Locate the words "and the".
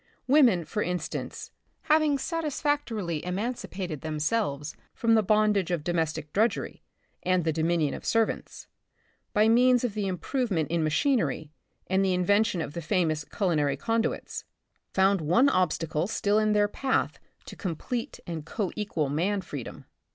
7.21-7.53, 11.85-12.15